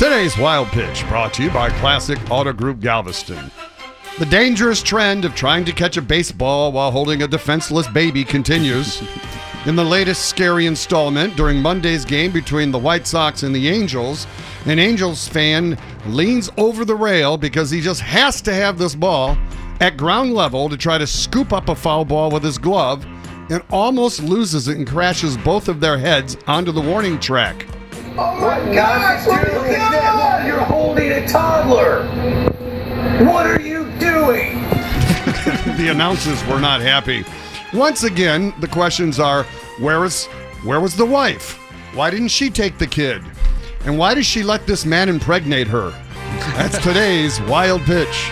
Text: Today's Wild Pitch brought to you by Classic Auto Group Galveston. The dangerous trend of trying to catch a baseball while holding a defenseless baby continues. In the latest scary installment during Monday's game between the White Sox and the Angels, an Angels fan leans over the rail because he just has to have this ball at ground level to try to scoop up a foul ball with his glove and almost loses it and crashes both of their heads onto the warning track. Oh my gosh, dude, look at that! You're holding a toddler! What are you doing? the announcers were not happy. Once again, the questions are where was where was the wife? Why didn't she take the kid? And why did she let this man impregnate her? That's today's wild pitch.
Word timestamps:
Today's 0.00 0.38
Wild 0.38 0.68
Pitch 0.68 1.06
brought 1.08 1.34
to 1.34 1.42
you 1.42 1.50
by 1.50 1.68
Classic 1.78 2.18
Auto 2.30 2.54
Group 2.54 2.80
Galveston. 2.80 3.50
The 4.18 4.24
dangerous 4.24 4.82
trend 4.82 5.26
of 5.26 5.34
trying 5.34 5.66
to 5.66 5.72
catch 5.72 5.98
a 5.98 6.02
baseball 6.02 6.72
while 6.72 6.90
holding 6.90 7.22
a 7.22 7.28
defenseless 7.28 7.86
baby 7.86 8.24
continues. 8.24 9.02
In 9.66 9.76
the 9.76 9.84
latest 9.84 10.24
scary 10.24 10.64
installment 10.64 11.36
during 11.36 11.60
Monday's 11.60 12.06
game 12.06 12.32
between 12.32 12.70
the 12.70 12.78
White 12.78 13.06
Sox 13.06 13.42
and 13.42 13.54
the 13.54 13.68
Angels, 13.68 14.26
an 14.64 14.78
Angels 14.78 15.28
fan 15.28 15.76
leans 16.06 16.48
over 16.56 16.86
the 16.86 16.96
rail 16.96 17.36
because 17.36 17.70
he 17.70 17.82
just 17.82 18.00
has 18.00 18.40
to 18.40 18.54
have 18.54 18.78
this 18.78 18.94
ball 18.94 19.36
at 19.80 19.98
ground 19.98 20.32
level 20.32 20.70
to 20.70 20.78
try 20.78 20.96
to 20.96 21.06
scoop 21.06 21.52
up 21.52 21.68
a 21.68 21.74
foul 21.74 22.06
ball 22.06 22.30
with 22.30 22.42
his 22.42 22.56
glove 22.56 23.04
and 23.50 23.62
almost 23.70 24.22
loses 24.22 24.66
it 24.66 24.78
and 24.78 24.88
crashes 24.88 25.36
both 25.36 25.68
of 25.68 25.78
their 25.78 25.98
heads 25.98 26.38
onto 26.46 26.72
the 26.72 26.80
warning 26.80 27.20
track. 27.20 27.66
Oh 28.22 28.38
my 28.38 28.74
gosh, 28.74 29.24
dude, 29.24 29.54
look 29.54 29.68
at 29.68 29.92
that! 29.92 30.46
You're 30.46 30.60
holding 30.60 31.10
a 31.10 31.26
toddler! 31.26 32.04
What 33.24 33.46
are 33.46 33.58
you 33.58 33.84
doing? 33.92 34.60
the 35.78 35.88
announcers 35.90 36.44
were 36.44 36.60
not 36.60 36.82
happy. 36.82 37.24
Once 37.72 38.02
again, 38.02 38.52
the 38.60 38.68
questions 38.68 39.18
are 39.18 39.44
where 39.78 40.00
was 40.00 40.26
where 40.64 40.80
was 40.80 40.94
the 40.96 41.06
wife? 41.06 41.54
Why 41.94 42.10
didn't 42.10 42.28
she 42.28 42.50
take 42.50 42.76
the 42.76 42.86
kid? 42.86 43.22
And 43.86 43.96
why 43.96 44.12
did 44.12 44.26
she 44.26 44.42
let 44.42 44.66
this 44.66 44.84
man 44.84 45.08
impregnate 45.08 45.68
her? 45.68 45.88
That's 46.56 46.76
today's 46.82 47.40
wild 47.44 47.80
pitch. 47.84 48.28